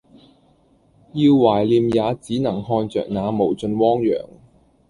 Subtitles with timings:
[1.13, 4.29] 要懷念也只能看著那無盡汪洋